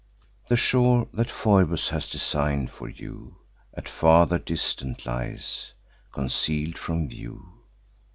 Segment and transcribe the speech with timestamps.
[0.49, 3.37] The shore that Phoebus has design'd for you,
[3.75, 5.73] At farther distance lies,
[6.11, 7.45] conceal'd from view.